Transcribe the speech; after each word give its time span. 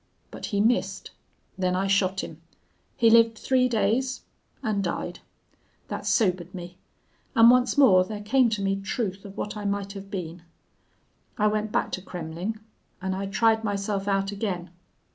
But 0.31 0.47
he 0.47 0.59
missed. 0.61 1.11
Then 1.59 1.75
I 1.75 1.85
shot 1.85 2.23
him.... 2.23 2.41
He 2.97 3.11
lived 3.11 3.37
three 3.37 3.69
days 3.69 4.21
and 4.63 4.83
died. 4.83 5.19
That 5.89 6.07
sobered 6.07 6.55
me. 6.55 6.79
And 7.35 7.51
once 7.51 7.77
more 7.77 8.03
there 8.03 8.23
came 8.23 8.49
to 8.49 8.63
me 8.63 8.77
truth 8.81 9.25
of 9.25 9.37
what 9.37 9.55
I 9.55 9.63
might 9.63 9.91
have 9.93 10.09
been. 10.09 10.41
I 11.37 11.45
went 11.45 11.71
back 11.71 11.91
to 11.91 12.01
Kremmling. 12.01 12.57
And 12.99 13.15
I 13.15 13.27
tried 13.27 13.63
myself 13.63 14.07
out 14.07 14.31
again. 14.31 14.71